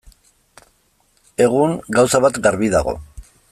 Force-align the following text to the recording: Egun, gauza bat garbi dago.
Egun, 1.45 1.77
gauza 1.99 2.25
bat 2.25 2.43
garbi 2.47 2.73
dago. 2.79 2.97